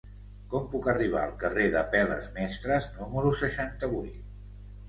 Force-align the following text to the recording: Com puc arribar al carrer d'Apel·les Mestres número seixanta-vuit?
Com 0.53 0.63
puc 0.75 0.87
arribar 0.93 1.21
al 1.25 1.35
carrer 1.43 1.67
d'Apel·les 1.75 2.25
Mestres 2.39 2.89
número 2.97 3.35
seixanta-vuit? 3.43 4.21